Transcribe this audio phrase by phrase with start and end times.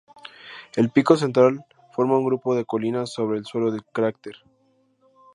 [0.75, 4.33] El pico central forma un grupo de colinas sobre el suelo del cráter.